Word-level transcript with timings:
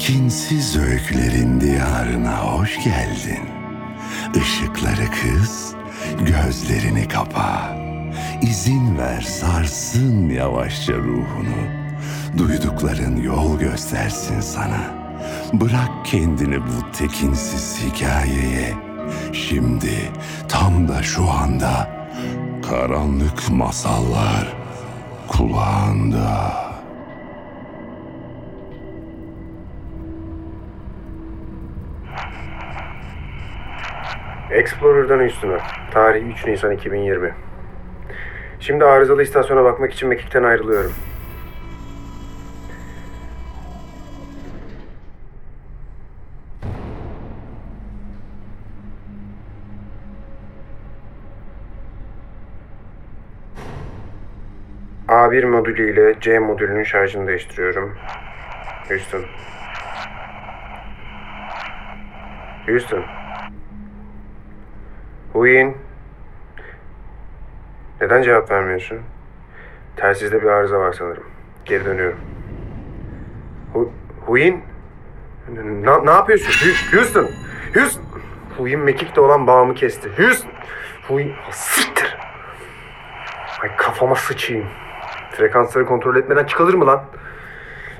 tekinsiz 0.00 0.76
öykülerin 0.76 1.60
diyarına 1.60 2.38
hoş 2.38 2.84
geldin. 2.84 3.48
Işıkları 4.34 5.10
kız, 5.10 5.74
gözlerini 6.18 7.08
kapa. 7.08 7.76
İzin 8.42 8.98
ver 8.98 9.20
sarsın 9.20 10.28
yavaşça 10.28 10.92
ruhunu. 10.92 11.62
Duydukların 12.38 13.16
yol 13.16 13.58
göstersin 13.58 14.40
sana. 14.40 14.94
Bırak 15.52 15.90
kendini 16.04 16.60
bu 16.60 16.92
tekinsiz 16.92 17.80
hikayeye. 17.84 18.74
Şimdi 19.32 20.12
tam 20.48 20.88
da 20.88 21.02
şu 21.02 21.30
anda 21.30 21.90
karanlık 22.68 23.50
masallar 23.50 24.56
kulağında. 25.28 26.69
Explorer'dan 34.50 35.20
üstüne. 35.20 35.58
Tarih 35.90 36.26
3 36.26 36.46
Nisan 36.46 36.72
2020. 36.72 37.34
Şimdi 38.60 38.84
arızalı 38.84 39.22
istasyona 39.22 39.64
bakmak 39.64 39.92
için 39.92 40.08
mekikten 40.08 40.42
ayrılıyorum. 40.42 40.92
A1 55.08 55.46
modülü 55.46 55.92
ile 55.92 56.20
C 56.20 56.38
modülünün 56.38 56.84
şarjını 56.84 57.26
değiştiriyorum. 57.26 57.96
Houston. 58.88 59.24
Houston. 62.66 63.19
Huyin. 65.32 65.76
Neden 68.00 68.22
cevap 68.22 68.50
vermiyorsun? 68.50 68.98
Telsizde 69.96 70.42
bir 70.42 70.46
arıza 70.46 70.78
var 70.78 70.92
sanırım. 70.92 71.24
Geri 71.64 71.84
dönüyorum. 71.84 72.18
Hu 73.72 73.92
Huyin? 74.26 74.64
Ne, 75.64 76.06
ne 76.06 76.10
yapıyorsun? 76.10 76.70
Houston! 76.92 77.28
Houston! 77.74 78.04
Huyin 78.58 78.80
mekikte 78.80 79.20
olan 79.20 79.46
bağımı 79.46 79.74
kesti. 79.74 80.10
Houston! 80.18 80.50
Huyin... 81.08 81.34
Siktir! 81.50 82.16
Ay 83.62 83.76
kafama 83.76 84.14
sıçayım. 84.14 84.66
Frekansları 85.32 85.86
kontrol 85.86 86.16
etmeden 86.16 86.44
çıkılır 86.44 86.74
mı 86.74 86.86
lan? 86.86 87.04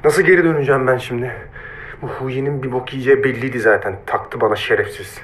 Nasıl 0.05 0.23
geri 0.23 0.45
döneceğim 0.45 0.87
ben 0.87 0.97
şimdi? 0.97 1.37
Bu 2.03 2.09
Huyin'in 2.09 2.63
bir 2.63 2.73
bok 2.73 2.93
yiyeceği 2.93 3.25
belliydi 3.25 3.61
zaten. 3.61 3.99
Taktı 4.07 4.41
bana 4.41 4.57
şerefsiz. 4.57 5.21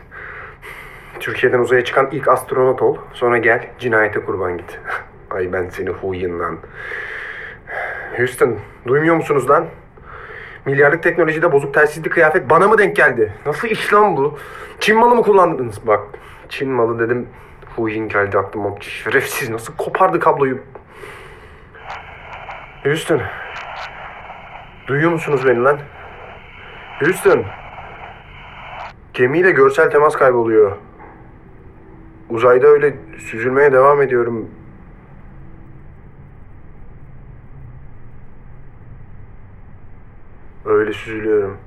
Türkiye'den 1.26 1.58
uzaya 1.58 1.84
çıkan 1.84 2.08
ilk 2.12 2.28
astronot 2.28 2.82
ol. 2.82 2.96
Sonra 3.12 3.38
gel 3.38 3.66
cinayete 3.78 4.20
kurban 4.20 4.58
git. 4.58 4.80
Ay 5.30 5.52
ben 5.52 5.68
seni 5.68 5.88
Huyin 5.90 6.38
lan. 6.38 6.58
Houston 8.16 8.58
duymuyor 8.86 9.16
musunuz 9.16 9.50
lan? 9.50 9.66
Milyarlık 10.64 11.02
teknolojide 11.02 11.52
bozuk 11.52 11.74
telsizli 11.74 12.10
kıyafet 12.10 12.50
bana 12.50 12.68
mı 12.68 12.78
denk 12.78 12.96
geldi? 12.96 13.32
Nasıl 13.46 13.68
iş 13.68 13.92
lan 13.92 14.16
bu? 14.16 14.38
Çin 14.80 14.96
malı 14.96 15.14
mı 15.14 15.22
kullandınız? 15.22 15.86
Bak 15.86 16.00
Çin 16.48 16.70
malı 16.70 16.98
dedim. 16.98 17.28
Huyin 17.76 18.08
geldi 18.08 18.38
aklıma. 18.38 18.80
Şerefsiz 18.80 19.50
nasıl 19.50 19.76
kopardı 19.76 20.20
kabloyu? 20.20 20.58
Houston. 22.84 23.20
Duyuyor 24.86 25.10
musunuz 25.10 25.46
beni 25.46 25.62
lan? 25.62 25.78
Houston. 27.00 27.44
Gemiyle 29.14 29.50
görsel 29.50 29.90
temas 29.90 30.16
kayboluyor. 30.16 30.76
Uzayda 32.30 32.66
öyle 32.66 32.96
süzülmeye 33.18 33.72
devam 33.72 34.02
ediyorum. 34.02 34.50
Öyle 40.64 40.92
süzülüyorum. 40.92 41.58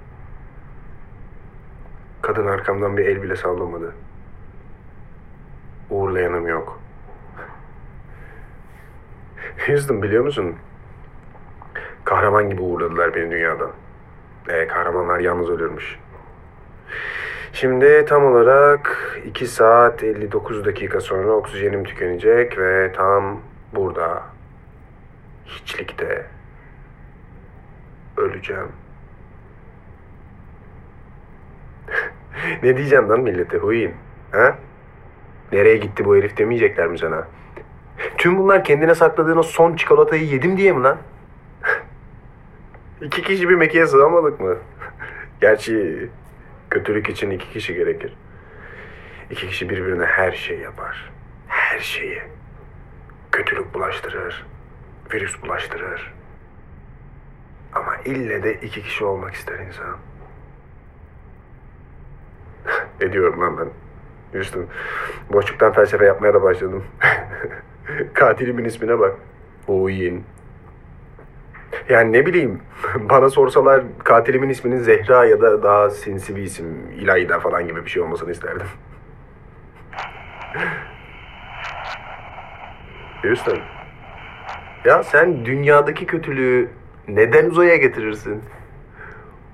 Kadın 2.21 2.47
arkamdan 2.47 2.97
bir 2.97 3.05
el 3.05 3.23
bile 3.23 3.35
sallamadı. 3.35 3.93
Uğurlayanım 5.89 6.47
yok. 6.47 6.79
Houston 9.67 10.01
biliyor 10.01 10.23
musun? 10.23 10.55
Kahraman 12.03 12.49
gibi 12.49 12.61
uğurladılar 12.61 13.15
beni 13.15 13.31
dünyadan. 13.31 13.71
E, 14.49 14.67
kahramanlar 14.67 15.19
yalnız 15.19 15.49
ölürmüş. 15.49 15.99
Şimdi 17.59 18.05
tam 18.05 18.25
olarak 18.25 19.15
2 19.25 19.47
saat 19.47 20.03
59 20.03 20.65
dakika 20.65 21.01
sonra 21.01 21.31
oksijenim 21.31 21.83
tükenecek 21.83 22.57
ve 22.57 22.91
tam 22.91 23.41
burada 23.75 24.23
hiçlikte 25.45 26.25
öleceğim. 28.17 28.67
ne 32.63 32.77
diyeceğim 32.77 33.09
lan 33.09 33.21
millete 33.21 33.57
huyim? 33.57 33.93
Ha? 34.31 34.57
Nereye 35.51 35.77
gitti 35.77 36.05
bu 36.05 36.15
herif 36.15 36.37
demeyecekler 36.37 36.87
mi 36.87 36.99
sana? 36.99 37.27
Tüm 38.17 38.37
bunlar 38.37 38.63
kendine 38.63 38.95
sakladığın 38.95 39.37
o 39.37 39.43
son 39.43 39.75
çikolatayı 39.75 40.25
yedim 40.25 40.57
diye 40.57 40.73
mi 40.73 40.83
lan? 40.83 40.97
İki 43.01 43.21
kişi 43.21 43.49
bir 43.49 43.55
mekiğe 43.55 43.87
sığamadık 43.87 44.39
mı? 44.39 44.55
Gerçi 45.41 46.09
kötülük 46.69 47.09
için 47.09 47.29
iki 47.29 47.49
kişi 47.49 47.73
gerekir. 47.73 48.13
İki 49.31 49.47
kişi 49.47 49.69
birbirine 49.69 50.05
her 50.05 50.31
şey 50.31 50.59
yapar. 50.59 51.11
Her 51.47 51.79
şeyi. 51.79 52.21
Kötülük 53.31 53.73
bulaştırır. 53.73 54.45
Virüs 55.13 55.43
bulaştırır. 55.43 56.13
Ama 57.73 57.95
ille 58.05 58.43
de 58.43 58.53
iki 58.53 58.83
kişi 58.83 59.05
olmak 59.05 59.33
ister 59.33 59.59
insan. 59.59 59.97
Ediyorum 63.01 63.41
lan 63.41 63.57
ben. 63.57 63.69
Houston. 64.37 64.65
Boşluktan 65.33 65.73
felsefe 65.73 66.05
yapmaya 66.05 66.33
da 66.33 66.43
başladım. 66.43 66.83
Katilimin 68.13 68.65
ismine 68.65 68.99
bak. 68.99 69.15
Uyin. 69.67 70.25
Yani 71.89 72.11
ne 72.13 72.25
bileyim 72.25 72.61
bana 73.09 73.29
sorsalar 73.29 73.83
katilimin 74.03 74.49
isminin 74.49 74.77
Zehra 74.77 75.25
ya 75.25 75.41
da 75.41 75.63
daha 75.63 75.89
sinsi 75.89 76.35
bir 76.35 76.41
isim 76.41 76.91
İlayda 76.91 77.39
falan 77.39 77.67
gibi 77.67 77.85
bir 77.85 77.89
şey 77.89 78.01
olmasını 78.01 78.31
isterdim. 78.31 78.67
Houston. 83.21 83.59
Ya 84.85 85.03
sen 85.03 85.45
dünyadaki 85.45 86.05
kötülüğü 86.05 86.69
neden 87.07 87.49
uzaya 87.49 87.75
getirirsin? 87.75 88.43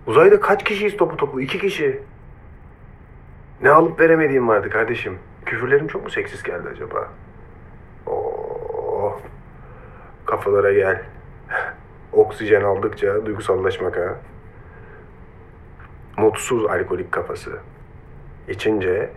Uzayda 0.08 0.40
kaç 0.40 0.64
kişiyiz 0.64 0.98
topu 0.98 1.18
topu? 1.18 1.42
İki 1.42 1.60
kişi. 1.60 2.04
Ne 3.62 3.70
alıp 3.70 4.00
veremediğim 4.00 4.48
vardı 4.48 4.70
kardeşim. 4.70 5.20
Küfürlerim 5.46 5.88
çok 5.88 6.04
mu 6.04 6.10
seksiz 6.10 6.44
geldi 6.44 6.70
acaba? 6.72 7.10
Oo. 8.08 9.20
Kafalara 10.26 10.74
gel. 10.74 11.02
Oksijen 12.16 12.62
aldıkça 12.62 13.26
duygusallaşmak 13.26 13.98
ha. 13.98 14.16
Mutsuz 16.18 16.66
alkolik 16.66 17.12
kafası. 17.12 17.52
İçince 18.48 19.10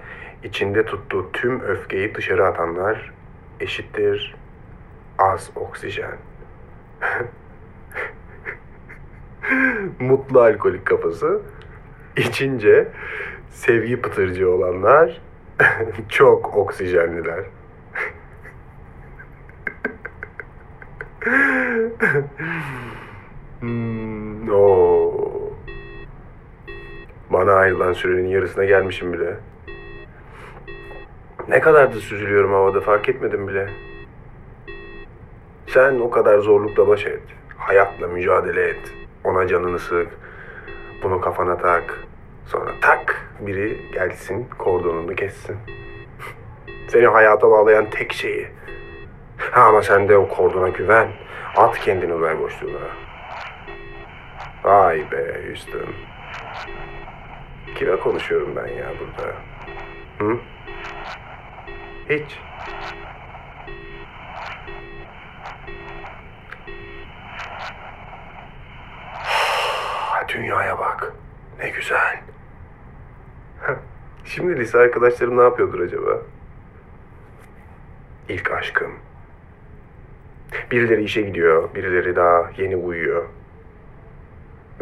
içinde 0.45 0.85
tuttuğu 0.85 1.33
tüm 1.33 1.61
öfkeyi 1.61 2.15
dışarı 2.15 2.47
atanlar 2.47 3.13
eşittir 3.61 4.37
az 5.19 5.51
oksijen. 5.57 6.17
Mutlu 10.01 10.41
alkolik 10.41 10.87
kafası. 10.87 11.41
İçince 12.17 12.89
sevgi 13.51 14.01
pıtırcı 14.01 14.51
olanlar 14.51 15.21
çok 16.09 16.57
oksijenliler. 16.57 17.45
Hmm, 23.61 24.51
oo. 24.51 25.53
Bana 27.31 27.53
ayrılan 27.53 27.93
sürenin 27.93 28.29
yarısına 28.29 28.65
gelmişim 28.65 29.13
bile. 29.13 29.37
Ne 31.49 31.61
kadardır 31.61 32.01
süzülüyorum 32.01 32.53
havada 32.53 32.81
fark 32.81 33.09
etmedim 33.09 33.49
bile. 33.49 33.71
Sen 35.67 36.01
o 36.01 36.11
kadar 36.11 36.39
zorlukla 36.39 36.89
baş 36.89 37.07
et. 37.07 37.23
Hayatla 37.57 38.09
mücadele 38.09 38.69
et. 38.69 38.93
Ona 39.25 39.47
canını 39.47 39.79
sık. 39.79 40.09
Bunu 41.03 41.21
kafana 41.21 41.59
tak. 41.59 42.01
Sonra 42.47 42.71
tak 42.81 43.29
biri 43.41 43.91
gelsin 43.93 44.47
kordonunu 44.59 45.15
kessin. 45.15 45.57
Seni 46.89 47.07
hayata 47.07 47.51
bağlayan 47.51 47.91
tek 47.91 48.13
şeyi. 48.13 48.49
Ama 49.53 49.83
sen 49.83 50.09
de 50.09 50.17
o 50.17 50.29
kordona 50.29 50.69
güven. 50.69 51.09
At 51.57 51.79
kendini 51.79 52.15
uzay 52.15 52.39
boşluğuna. 52.39 52.79
Vay 54.65 55.11
be 55.11 55.47
Houston. 55.47 55.95
Kime 57.75 57.97
konuşuyorum 57.97 58.57
ben 58.57 58.67
ya 58.67 58.87
burada? 59.01 59.33
Hı? 60.19 60.39
Hiç. 62.09 62.39
Dünyaya 70.29 70.79
bak. 70.79 71.13
Ne 71.59 71.69
güzel. 71.71 72.21
Şimdi 74.25 74.57
lise 74.57 74.79
arkadaşlarım 74.79 75.39
ne 75.39 75.43
yapıyordur 75.43 75.81
acaba? 75.81 76.19
İlk 78.29 78.51
aşkım. 78.51 78.93
Birileri 80.71 81.03
işe 81.05 81.23
gidiyor, 81.23 81.75
birileri 81.75 82.17
daha 82.17 82.51
yeni 82.59 82.77
uyuyor. 82.77 83.25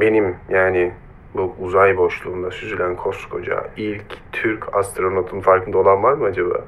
Benim 0.01 0.37
yani 0.49 0.93
bu 1.35 1.57
uzay 1.61 1.97
boşluğunda 1.97 2.51
süzülen 2.51 2.97
koskoca 2.97 3.65
ilk 3.77 4.05
Türk 4.33 4.75
astronotun 4.77 5.41
farkında 5.41 5.79
olan 5.79 6.03
var 6.03 6.13
mı 6.13 6.25
acaba? 6.25 6.65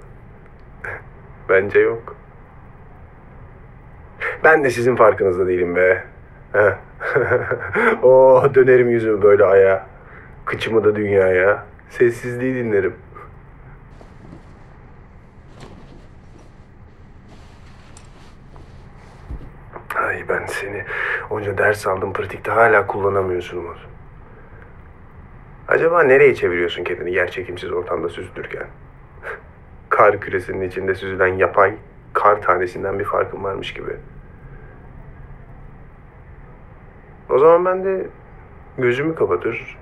Bence 1.48 1.78
yok. 1.78 2.16
Ben 4.44 4.64
de 4.64 4.70
sizin 4.70 4.96
farkınızda 4.96 5.46
değilim 5.46 5.76
be. 5.76 6.04
Heh. 6.52 6.76
oh 8.02 8.54
dönerim 8.54 8.90
yüzümü 8.90 9.22
böyle 9.22 9.44
aya. 9.44 9.86
Kıçımı 10.44 10.84
da 10.84 10.96
dünyaya. 10.96 11.66
Sessizliği 11.90 12.54
dinlerim. 12.54 12.94
Ay 20.08 20.28
ben 20.28 20.37
seni 20.50 20.84
onca 21.30 21.58
ders 21.58 21.86
aldım 21.86 22.12
pratikte 22.12 22.50
hala 22.50 22.86
kullanamıyorsun 22.86 23.56
Umut. 23.56 23.78
Acaba 25.68 26.02
nereye 26.02 26.34
çeviriyorsun 26.34 26.84
kendini 26.84 27.12
yer 27.12 27.30
çekimsiz 27.30 27.72
ortamda 27.72 28.08
süzülürken? 28.08 28.66
kar 29.88 30.20
küresinin 30.20 30.68
içinde 30.68 30.94
süzülen 30.94 31.34
yapay 31.34 31.74
kar 32.12 32.42
tanesinden 32.42 32.98
bir 32.98 33.04
farkın 33.04 33.44
varmış 33.44 33.74
gibi. 33.74 33.96
O 37.30 37.38
zaman 37.38 37.64
ben 37.64 37.84
de 37.84 38.06
gözümü 38.78 39.14
kapatır, 39.14 39.78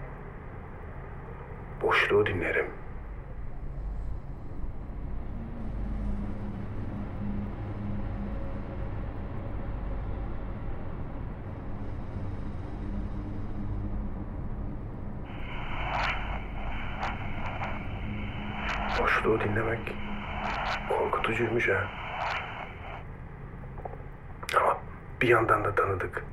boşluğu 1.83 2.27
dinlerim. 2.27 2.67
Boşluğu 19.01 19.41
dinlemek 19.41 19.97
korkutucuymuş 21.27 21.69
ha. 21.69 21.85
Ama 24.57 24.79
bir 25.23 25.29
yandan 25.29 25.65
da 25.65 25.75
tanıdık. 25.75 26.25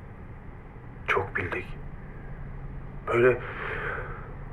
Çok 1.06 1.36
bildik. 1.36 1.66
Böyle 3.08 3.38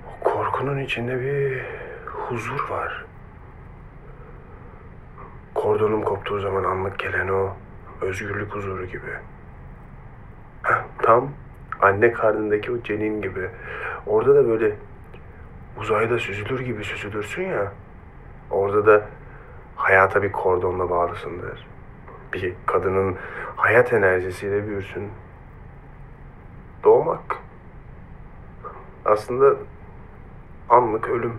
o 0.08 0.24
korkunun 0.24 0.80
içinde 0.80 1.22
bir 1.22 1.64
huzur 2.06 2.70
var. 2.70 3.06
Kordonum 5.54 6.04
koptuğu 6.04 6.40
zaman 6.40 6.64
anlık 6.64 7.00
gelen 7.00 7.28
o 7.28 7.54
özgürlük 8.02 8.56
huzuru 8.56 8.86
gibi. 8.86 9.12
Heh, 10.64 10.84
tam 11.02 11.30
anne 11.82 12.12
karnındaki 12.12 12.72
o 12.72 12.84
cenin 12.84 13.22
gibi. 13.22 13.50
Orada 14.06 14.36
da 14.36 14.48
böyle 14.48 14.76
uzayda 15.78 16.20
süzülür 16.20 16.60
gibi 16.60 16.84
süzülürsün 16.84 17.44
ya. 17.44 17.72
Orada 18.52 18.86
da 18.86 19.08
hayata 19.82 20.24
bir 20.24 20.32
kordonla 20.32 20.90
bağlısındır. 20.90 21.68
Bir 22.34 22.54
kadının 22.66 23.18
hayat 23.56 23.94
enerjisiyle 23.94 24.68
büyürsün. 24.68 25.10
Doğmak 26.84 27.38
aslında 29.06 29.56
anlık 30.70 31.10
ölüm. 31.10 31.38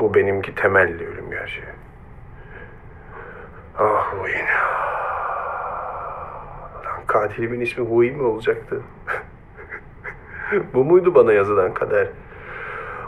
Bu 0.00 0.14
benimki 0.14 0.54
temelli 0.54 1.06
ölüm 1.08 1.30
gerçeği. 1.30 1.66
Ah 3.78 4.12
Huyin. 4.12 4.46
Lan 6.84 7.06
katilimin 7.06 7.60
ismi 7.60 7.88
Huyin 7.88 8.16
mi 8.16 8.22
olacaktı? 8.22 8.82
bu 10.74 10.84
muydu 10.84 11.14
bana 11.14 11.32
yazılan 11.32 11.74
kader? 11.74 12.08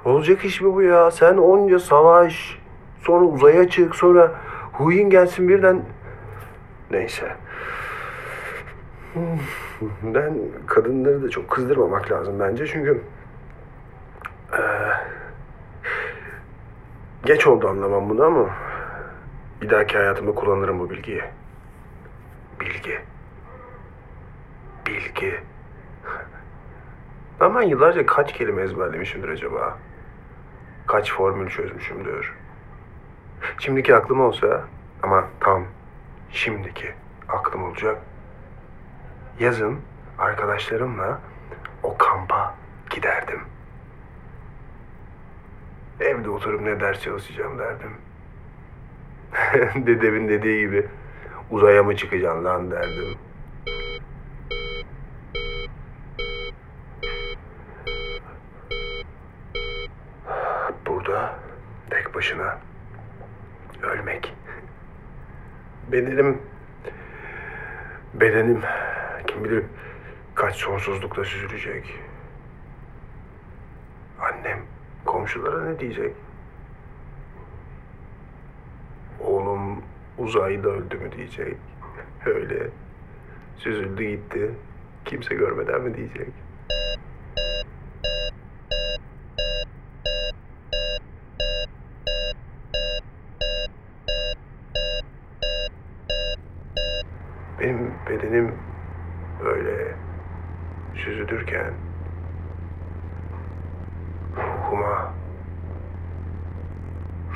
Olacak 0.05 0.45
iş 0.45 0.61
mi 0.61 0.75
bu 0.75 0.83
ya? 0.83 1.11
Sen 1.11 1.37
onca 1.37 1.79
savaş, 1.79 2.59
sonra 3.07 3.25
uzaya 3.25 3.69
çık, 3.69 3.95
sonra 3.97 4.31
Huyin 4.73 5.11
gelsin 5.11 5.49
birden... 5.49 5.83
Neyse. 6.91 7.37
Ben 10.03 10.35
kadınları 10.67 11.23
da 11.23 11.29
çok 11.29 11.51
kızdırmamak 11.51 12.13
lazım 12.13 12.41
bence 12.41 12.67
çünkü... 12.67 13.03
eee, 14.53 14.59
geç 17.25 17.47
oldu 17.47 17.69
anlamam 17.69 18.11
bunu 18.11 18.25
ama... 18.25 18.51
Bir 19.63 19.71
dahaki 19.71 19.97
hayatımda 19.97 20.35
kullanırım 20.35 20.79
bu 20.79 20.91
bilgiyi. 20.91 21.23
Bilgi. 22.61 22.99
Bilgi. 24.87 25.35
Ama 27.41 27.63
yıllarca 27.63 28.07
kaç 28.07 28.33
kelime 28.33 28.63
ezberlemişimdir 28.63 29.29
acaba? 29.29 29.79
Kaç 30.87 31.13
formül 31.13 31.49
çözmüşümdür? 31.49 32.46
Şimdiki 33.59 33.95
aklım 33.95 34.21
olsa 34.21 34.65
ama 35.03 35.29
tam 35.41 35.65
şimdiki 36.31 36.95
aklım 37.29 37.65
olacak. 37.65 37.99
Yazın 39.41 39.81
arkadaşlarımla 40.19 41.21
o 41.83 41.99
kampa 41.99 42.55
giderdim. 42.91 43.41
Evde 46.01 46.31
oturup 46.31 46.61
ne 46.61 46.81
ders 46.81 47.01
çalışacağım 47.01 47.59
derdim. 47.59 47.93
Dedemin 49.87 50.29
dediği 50.29 50.61
gibi 50.61 50.87
uzaya 51.51 51.83
mı 51.83 51.97
çıkacaksın 51.97 52.45
lan 52.45 52.71
derdim. 52.71 53.19
Burada 60.87 61.35
tek 61.91 62.15
başına 62.15 62.59
ölmek. 63.83 64.35
Bedenim 65.93 66.39
bedenim 68.15 68.63
kim 69.27 69.45
bilir 69.45 69.65
kaç 70.35 70.57
sonsuzlukta 70.57 71.25
süzülecek. 71.25 72.01
Annem 74.21 74.59
komşulara 75.05 75.65
ne 75.65 75.81
diyecek? 75.81 76.17
Oğlum 79.21 79.83
uzayda 80.19 80.69
öldü 80.69 80.97
mü 80.99 81.13
diyecek. 81.13 81.57
Öyle 82.27 82.69
süzüldü 83.57 84.05
gitti. 84.05 84.51
Kimse 85.05 85.35
görmeden 85.35 85.81
mi 85.81 85.97
diyecek? 85.97 86.29
Benim 97.61 97.95
bedenim 98.11 98.55
böyle 99.45 99.95
süzülürken 100.95 101.75
ruhuma 104.37 105.13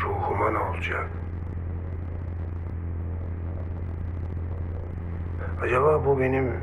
ruhuma 0.02 0.50
ne 0.50 0.58
olacak? 0.58 1.10
Acaba 5.62 6.06
bu 6.06 6.20
benim 6.20 6.54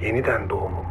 yeniden 0.00 0.50
doğumum 0.50 0.86